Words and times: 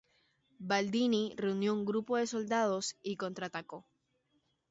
Baldini 0.69 1.19
reunió 1.37 1.75
un 1.75 1.85
grupo 1.85 2.17
de 2.17 2.25
soldados 2.25 2.95
y 3.03 3.17
contraatacó. 3.17 3.85